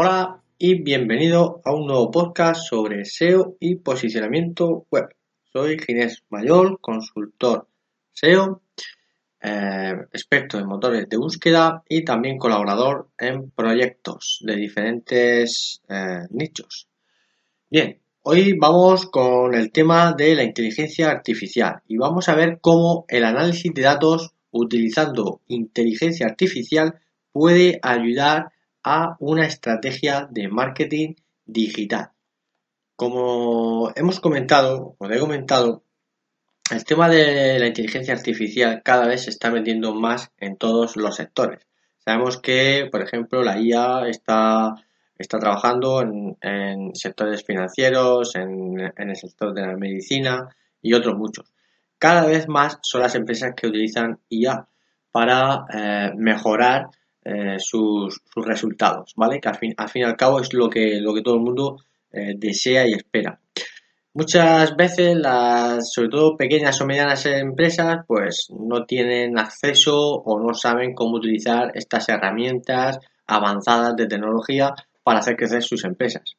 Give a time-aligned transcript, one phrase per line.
[0.00, 5.08] Hola y bienvenido a un nuevo podcast sobre SEO y posicionamiento web.
[5.52, 7.66] Soy Ginés Mayor, consultor
[8.12, 8.62] SEO,
[9.42, 16.86] eh, experto en motores de búsqueda y también colaborador en proyectos de diferentes eh, nichos.
[17.68, 23.04] Bien, hoy vamos con el tema de la inteligencia artificial y vamos a ver cómo
[23.08, 27.00] el análisis de datos utilizando inteligencia artificial
[27.32, 31.14] puede ayudar a una estrategia de marketing
[31.44, 32.10] digital.
[32.96, 35.82] Como hemos comentado, como he comentado,
[36.70, 41.16] el tema de la inteligencia artificial cada vez se está metiendo más en todos los
[41.16, 41.66] sectores.
[41.98, 44.74] Sabemos que, por ejemplo, la IA está,
[45.18, 50.48] está trabajando en, sectores financieros, en, el sector de la medicina
[50.82, 51.52] y otros muchos.
[51.98, 54.66] Cada vez más son las empresas que utilizan IA
[55.10, 56.88] para eh, mejorar
[57.30, 59.38] eh, sus, resultados, ¿vale?
[59.38, 61.42] Que al fin, al fin y al cabo es lo que, lo que todo el
[61.42, 61.76] mundo
[62.10, 63.38] eh, desea y espera.
[64.14, 70.54] Muchas veces las, sobre todo pequeñas o medianas empresas, pues no tienen acceso o no
[70.54, 76.34] saben cómo utilizar estas herramientas avanzadas de tecnología para hacer crecer sus empresas.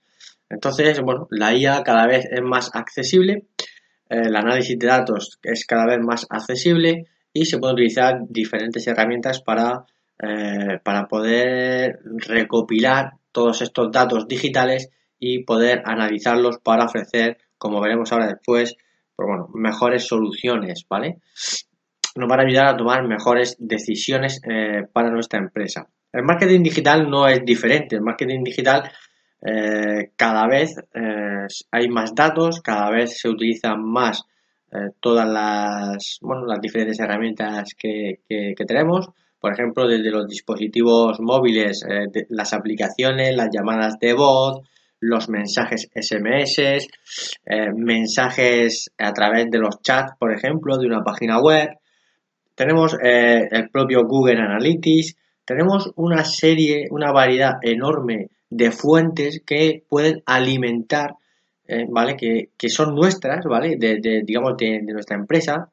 [0.50, 3.46] Entonces, bueno, la IA cada vez es más accesible,
[4.10, 9.40] el análisis de datos es cada vez más accesible y se pueden utilizar diferentes herramientas
[9.42, 9.86] para,
[10.22, 18.12] eh, para poder recopilar todos estos datos digitales y poder analizarlos para ofrecer como veremos
[18.12, 18.76] ahora después,
[19.16, 21.20] pues bueno, mejores soluciones, ¿vale?
[22.16, 25.88] Nos van ayudar a tomar mejores decisiones eh, para nuestra empresa.
[26.12, 27.96] El marketing digital no es diferente.
[27.96, 28.92] El marketing digital
[29.46, 30.76] eh, cada vez
[31.72, 34.24] hay más datos, cada vez se utilizan más
[35.00, 38.20] todas las, bueno, las diferentes herramientas que,
[38.68, 39.10] tenemos.
[39.40, 41.82] Por ejemplo, desde los dispositivos móviles,
[42.30, 44.62] las aplicaciones, las llamadas de voz,
[45.00, 51.40] los mensajes SMS, eh, mensajes a través de los chats, por ejemplo, de una página
[51.40, 51.70] web.
[52.56, 55.16] Tenemos eh, el propio Google Analytics.
[55.46, 61.16] Tenemos una serie, una variedad enorme de fuentes que pueden alimentar,
[61.68, 62.18] eh, ¿vale?
[62.18, 63.78] Que, son nuestras, ¿vale?
[63.78, 65.70] De, digamos, de nuestra empresa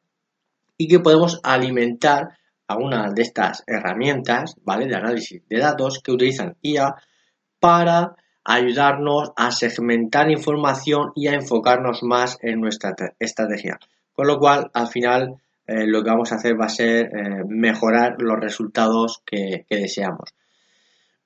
[0.78, 2.28] y que podemos alimentar
[2.68, 4.86] a una de estas herramientas, ¿vale?
[4.86, 6.94] De análisis de datos que utilizan IA
[7.60, 13.78] para ayudarnos a segmentar información y a enfocarnos más en nuestra estrategia.
[14.14, 17.44] Con lo cual, al final, eh, lo que vamos a hacer va a ser eh,
[17.48, 20.32] mejorar los resultados que, deseamos.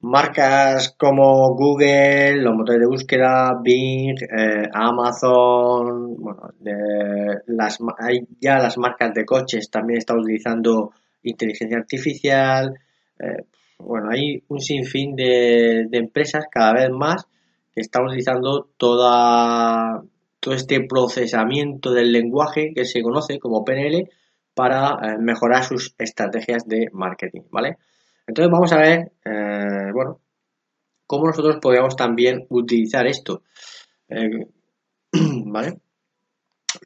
[0.03, 6.55] Marcas como Google, los motores de búsqueda, Bing, eh, Amazon, bueno,
[8.41, 10.93] ya las marcas de coches también están utilizando
[11.23, 12.75] inteligencia artificial
[13.85, 17.27] bueno, hay un sinfín de, empresas cada vez más
[17.75, 20.03] que están utilizando toda,
[20.41, 24.09] todo este procesamiento del lenguaje que se conoce como PNL
[24.55, 27.79] para eh, mejorar sus estrategias de marketing, ¿vale?
[28.27, 30.21] Entonces vamos a ver, eh, bueno,
[31.07, 33.43] cómo nosotros podríamos también utilizar esto,
[34.09, 34.49] eh,
[35.47, 35.79] ¿vale?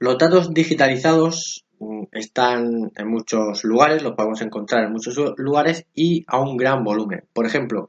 [0.00, 1.63] Los datos digitalizados
[2.12, 7.24] están en muchos lugares, los podemos encontrar en muchos lugares y a un gran volumen.
[7.32, 7.88] Por ejemplo,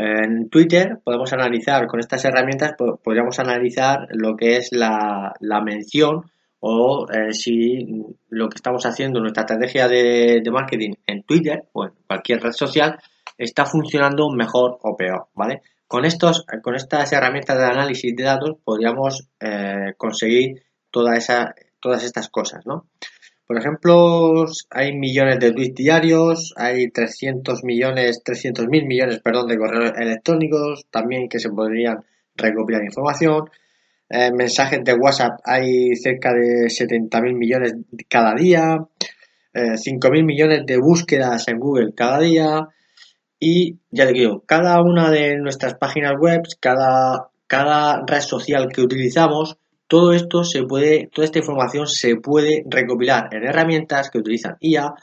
[0.00, 5.34] en Twitter podemos analizar con estas herramientas, podríamos analizar lo que es la,
[5.64, 6.30] mención
[6.60, 7.84] o eh, si
[8.28, 12.96] lo que estamos haciendo, nuestra estrategia de, marketing en Twitter o en cualquier red social
[13.36, 15.62] está funcionando mejor o peor, ¿vale?
[15.88, 20.62] Con, estos, con estas herramientas de análisis de datos podríamos eh, conseguir
[20.92, 22.86] toda esa, todas estas cosas, ¿no?
[23.48, 29.56] Por ejemplo, hay millones de tweets diarios, hay 300 millones, 300 mil millones, perdón, de
[29.56, 32.04] correos electrónicos, también que se podrían
[32.36, 33.48] recopilar información.
[34.10, 37.74] Eh, mensajes de WhatsApp hay cerca de 70 mil millones
[38.08, 38.86] cada día,
[39.54, 42.68] eh, 5 mil millones de búsquedas en Google cada día.
[43.40, 48.82] Y ya te digo, cada una de nuestras páginas web, cada, cada red social que
[48.82, 49.56] utilizamos,
[49.88, 54.94] todo esto se puede, toda esta información se puede recopilar en herramientas que utilizan IA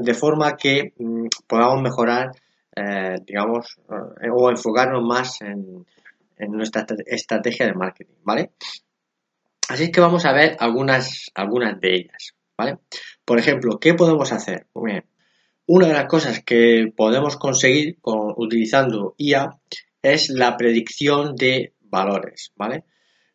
[0.00, 2.30] de forma que mm, podamos mejorar,
[2.76, 3.78] eh, digamos,
[4.22, 5.86] eh, o enfocarnos más en,
[6.48, 8.52] nuestra estrategia de marketing, ¿vale?
[9.68, 12.78] Así es que vamos a ver algunas, algunas de ellas, ¿vale?
[13.26, 14.66] Por ejemplo, ¿qué podemos hacer?
[15.66, 19.50] Una de las cosas que podemos conseguir con, utilizando IA
[20.00, 22.84] es la predicción de valores, ¿vale?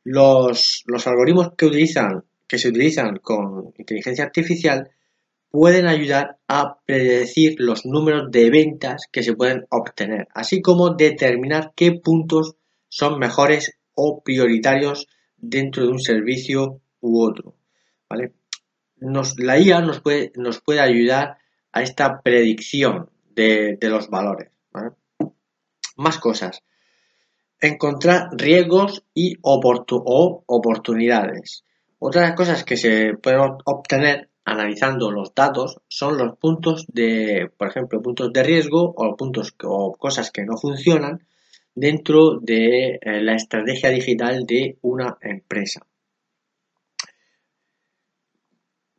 [0.05, 4.91] Los, algoritmos que utilizan, que se utilizan con inteligencia artificial,
[5.49, 11.73] pueden ayudar a predecir los números de ventas que se pueden obtener, así como determinar
[11.75, 12.55] qué puntos
[12.87, 15.07] son mejores o prioritarios
[15.37, 17.55] dentro de un servicio u otro.
[18.09, 18.33] ¿vale?
[18.97, 21.37] Nos, la IA nos puede, nos puede ayudar
[21.71, 24.49] a esta predicción de, los valores.
[25.97, 26.63] Más cosas.
[27.59, 31.63] Encontrar riesgos y o oportunidades.
[31.99, 38.01] Otras cosas que se pueden obtener analizando los datos son los puntos de, por ejemplo,
[38.01, 41.25] puntos de riesgo o puntos o cosas que no funcionan
[41.73, 45.85] dentro de eh, la estrategia digital de una empresa.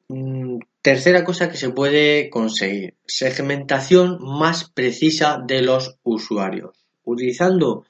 [0.09, 6.87] Mm, tercera cosa que se puede conseguir, segmentación más precisa de los usuarios.
[7.05, 7.85] Utilizando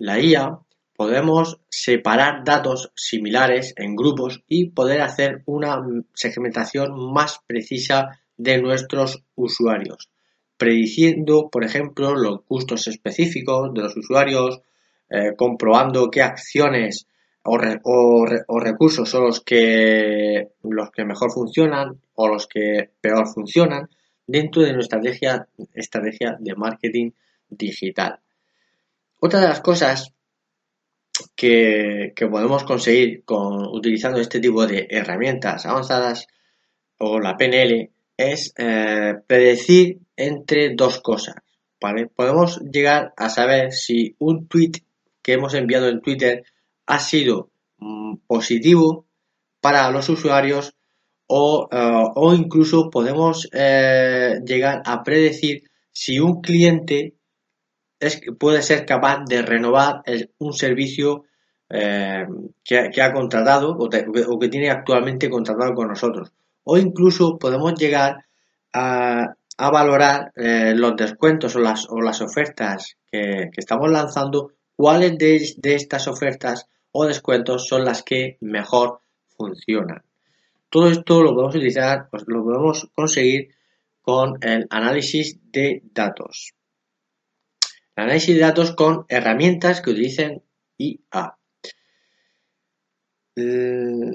[0.00, 0.58] la IA
[0.96, 5.78] podemos separar datos similares en grupos y poder hacer una
[6.14, 10.10] segmentación más precisa de nuestros usuarios,
[10.56, 14.62] prediciendo, por ejemplo, los gustos específicos de los usuarios,
[15.10, 17.06] eh, comprobando qué acciones
[17.42, 23.88] o, recursos son los que, los que mejor funcionan o los que peor funcionan
[24.26, 27.10] dentro de nuestra estrategia, estrategia de marketing
[27.50, 28.20] digital.
[29.20, 30.14] Otra de las cosas
[31.36, 36.26] que, podemos conseguir con, utilizando este tipo de herramientas avanzadas
[36.98, 41.36] o la PNL es eh, predecir entre dos cosas.
[42.14, 44.72] Podemos llegar a saber si un tweet
[45.22, 46.44] que hemos enviado en Twitter
[46.86, 49.06] ha sido mm, positivo
[49.60, 50.74] para los usuarios
[51.26, 55.62] o, eh, incluso podemos eh, llegar a predecir
[55.92, 57.14] si un cliente
[58.00, 60.02] es, puede ser capaz de renovar
[60.38, 61.24] un servicio
[61.68, 62.26] eh,
[62.64, 66.32] que, ha contratado o, que tiene actualmente contratado con nosotros.
[66.64, 68.24] O incluso podemos llegar
[68.72, 76.66] a, valorar eh, los descuentos o las, ofertas que, estamos lanzando, cuáles de, estas ofertas
[76.92, 79.00] o descuentos son las que mejor
[79.36, 80.02] funcionan.
[80.70, 83.50] Todo esto lo podemos utilizar, pues lo podemos conseguir
[84.00, 86.54] con el análisis de datos.
[88.00, 90.42] Análisis de datos con herramientas que utilicen
[90.78, 91.36] IA.
[93.36, 94.14] Mm,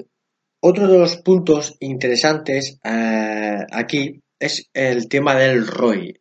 [0.60, 6.20] otro de los puntos interesantes eh, aquí es el tema del ROI.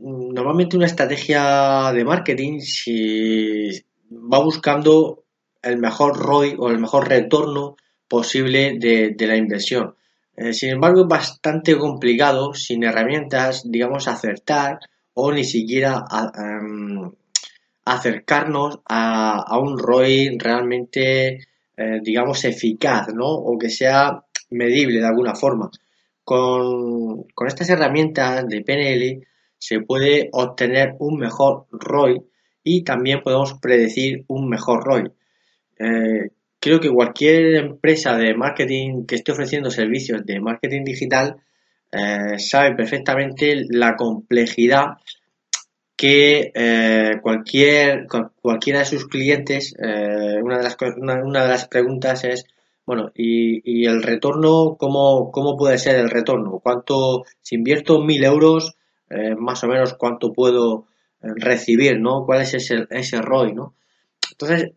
[0.00, 3.70] normalmente una estrategia de marketing si
[4.10, 5.24] va buscando
[5.60, 7.76] el mejor ROI o el mejor retorno
[8.08, 9.96] posible de, la inversión.
[10.36, 14.78] Eh, sin embargo, es bastante complicado sin herramientas, digamos, acertar
[15.14, 16.04] o ni siquiera
[16.36, 17.10] em,
[17.84, 23.28] acercarnos a, a, un ROI realmente eh, digamos, eficaz, ¿no?
[23.28, 25.70] O que sea medible de alguna forma.
[26.24, 29.26] Con, estas herramientas de PNL
[29.58, 32.22] se puede obtener un mejor ROI
[32.62, 35.10] y también podemos predecir un mejor ROI.
[35.78, 36.30] Eh,
[36.60, 41.36] creo que cualquier empresa de marketing que esté ofreciendo servicios de marketing digital
[41.92, 44.96] eh, sabe perfectamente la complejidad
[45.94, 48.06] que eh, cualquier,
[48.40, 52.46] cualquiera de sus clientes, eh, una, de las, una, de las preguntas es,
[52.86, 56.60] bueno, y, el retorno, ¿cómo, ¿cómo, puede ser el retorno?
[56.62, 58.74] ¿Cuánto, si invierto mil euros,
[59.38, 60.86] más o menos cuánto puedo
[61.20, 62.24] recibir, ¿no?
[62.24, 63.74] ¿Cuál es ese, ese ROI, ¿no?
[64.30, 64.72] Entonces,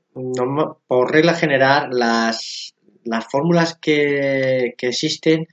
[0.88, 5.48] por regla general, las, las fórmulas que, que existen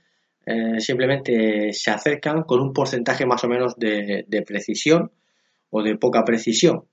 [0.79, 5.11] simplemente se acercan con un porcentaje más o menos de, de precisión
[5.69, 6.85] o de poca precisión,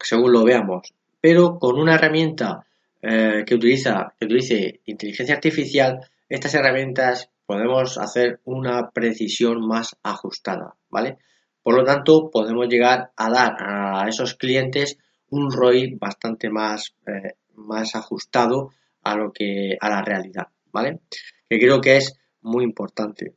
[0.00, 2.66] según lo veamos, pero con una herramienta
[3.00, 10.74] eh, que, utiliza, que utilice inteligencia artificial, estas herramientas podemos hacer una precisión más ajustada,
[10.88, 11.18] ¿vale?
[11.62, 14.98] Por lo tanto, podemos llegar a dar a esos clientes
[15.30, 18.70] un ROI bastante más, eh, más ajustado
[19.02, 21.00] a lo que a la realidad, ¿vale?
[21.48, 23.34] Que creo que es muy importante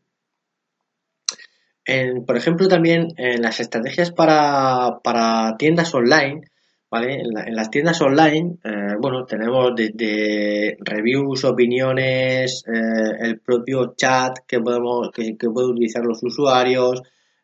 [2.26, 6.42] por ejemplo, también en las estrategias para, tiendas online,
[6.90, 7.22] ¿vale?
[7.22, 14.60] En, las tiendas online, eh, bueno, tenemos desde reviews, opiniones, eh, el propio chat que
[14.60, 17.02] podemos, que, pueden utilizar los usuarios,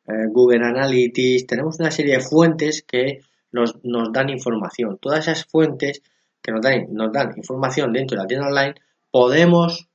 [0.07, 3.19] eh, Google Analytics, tenemos una serie de fuentes que
[3.51, 4.97] nos, nos dan información.
[4.99, 6.01] Todas esas fuentes
[6.41, 8.75] que nos dan, nos dan información dentro de la tienda online,
[9.11, 9.87] podemos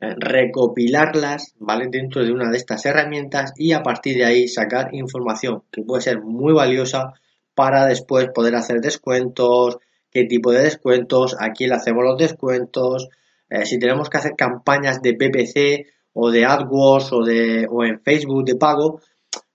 [0.00, 1.88] recopilarlas, ¿vale?
[1.90, 6.02] Dentro de una de estas herramientas y a partir de ahí sacar información que puede
[6.02, 7.14] ser muy valiosa
[7.54, 9.78] para después poder hacer descuentos,
[10.10, 13.08] qué tipo de descuentos, a quién le hacemos los descuentos,
[13.50, 18.00] eh, si tenemos que hacer campañas de PPC o de AdWords o, de, o en
[18.00, 19.00] Facebook de pago,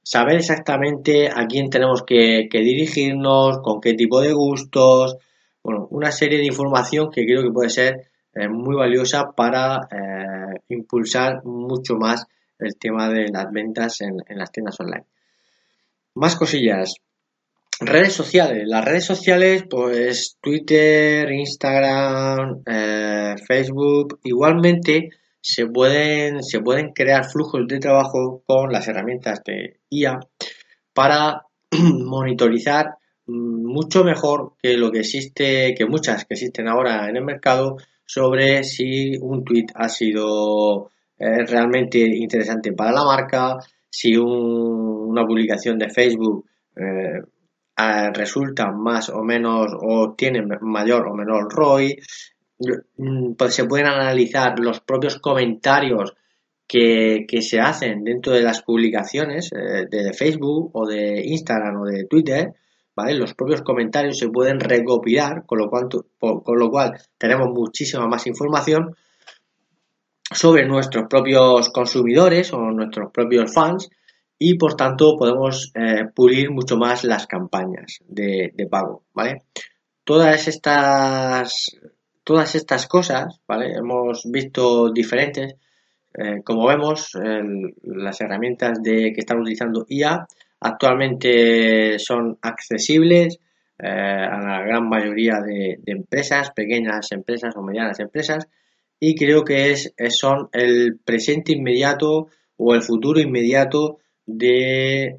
[0.04, 5.18] saber exactamente a quién tenemos que, dirigirnos, con qué tipo de gustos,
[5.64, 10.62] bueno, una serie de información que creo que puede ser eh, muy valiosa para eh,
[10.70, 12.26] impulsar mucho más
[12.58, 15.06] el tema de las ventas en, las tiendas online.
[16.16, 16.96] Más cosillas.
[17.80, 18.64] Redes sociales.
[18.66, 25.10] Las redes sociales, pues Twitter, Instagram, eh, Facebook, igualmente
[25.42, 30.20] se pueden, se pueden crear flujos de trabajo con las herramientas de IA
[30.94, 37.24] para monitorizar mucho mejor que lo que existe, que muchas que existen ahora en el
[37.24, 37.78] mercado
[38.14, 43.58] sobre si un tweet ha sido eh, realmente interesante para la marca,
[43.90, 47.22] si una publicación de Facebook eh,
[48.14, 51.98] resulta más o menos o tiene mayor o menor ROI,
[52.98, 56.14] Mm, pues se pueden analizar los propios comentarios
[56.68, 62.06] que, se hacen dentro de las publicaciones eh, de Facebook o de Instagram o de
[62.06, 62.54] Twitter,
[62.96, 65.88] Los propios comentarios se pueden recopilar, con lo cual,
[66.20, 68.96] con lo cual tenemos muchísima más información
[70.32, 73.90] sobre nuestros propios consumidores o nuestros propios fans
[74.38, 79.44] y por tanto podemos eh, pulir mucho más las campañas de, de pago, ¿vale?
[80.04, 81.78] Todas estas
[82.24, 83.74] todas estas cosas, ¿vale?
[83.74, 85.56] Hemos visto diferentes.
[86.16, 87.18] Eh, como vemos,
[87.82, 90.28] las herramientas de, que están utilizando IA
[90.64, 93.40] actualmente son accesibles
[93.80, 98.48] eh, a la gran mayoría de, empresas, pequeñas empresas o medianas empresas,
[99.00, 102.28] y creo que es, son el presente inmediato
[102.58, 105.16] o el futuro inmediato eh,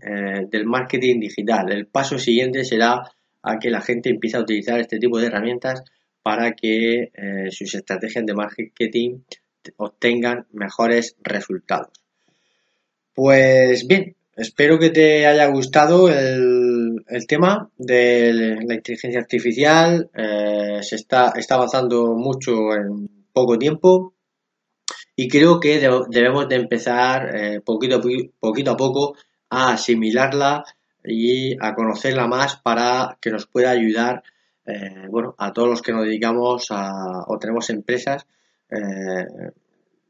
[0.48, 1.70] del marketing digital.
[1.70, 3.02] El paso siguiente será
[3.42, 5.82] a que la gente empiece a utilizar este tipo de herramientas
[6.22, 9.18] para que eh, sus estrategias de marketing
[9.76, 11.92] obtengan mejores resultados.
[13.12, 20.10] Pues bien, espero que te haya gustado el, tema de la inteligencia artificial.
[20.14, 24.14] Eh, se está, está avanzando mucho en poco tiempo
[25.16, 28.00] y creo que debemos de empezar eh, poquito,
[28.40, 29.16] poquito a poco
[29.50, 30.64] a asimilarla
[31.04, 34.22] y a conocerla más para que nos pueda ayudar
[34.66, 38.26] eh, bueno, a todos los que nos dedicamos a, o tenemos empresas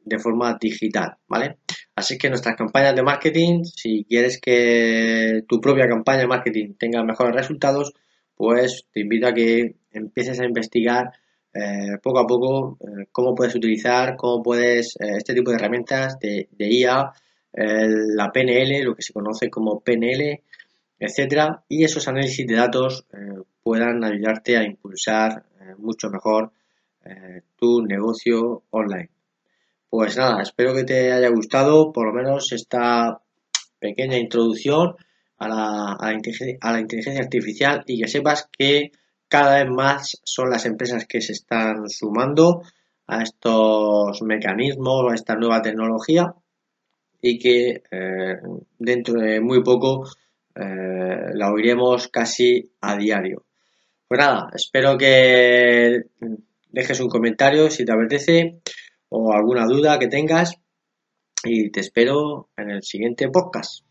[0.05, 1.59] de forma digital, ¿vale?
[1.95, 7.03] Así que nuestras campañas de marketing, si quieres que tu propia campaña de marketing tenga
[7.05, 7.93] mejores resultados,
[8.35, 11.13] pues te invito a que empieces a investigar
[11.53, 12.79] eh, poco a poco
[13.13, 17.13] cómo puedes utilizar, cómo puedes este tipo de herramientas de, de IA,
[17.53, 20.43] la PNL, lo que se conoce como PNL,
[20.99, 23.07] etcétera, y esos análisis de datos
[23.65, 26.53] puedan ayudarte a impulsar eh, mucho mejor
[27.05, 29.09] eh, tu negocio online.
[29.97, 33.21] Pues nada, espero que te haya gustado por lo menos esta
[33.79, 34.97] pequeña introducción
[35.39, 35.49] a
[36.01, 38.91] la, inteligencia artificial y que sepas que
[39.29, 42.63] cada vez más son las empresas que se están sumando
[43.07, 46.35] a estos mecanismos, a esta nueva tecnología
[47.21, 48.39] y que eh,
[48.77, 50.09] dentro de muy poco
[50.57, 53.45] la oiremos casi a diario.
[54.09, 56.03] Pues nada, espero que
[56.73, 58.59] dejes un comentario si te apetece
[59.17, 60.57] o alguna duda que tengas
[61.45, 63.85] y te espero en el siguiente podcast.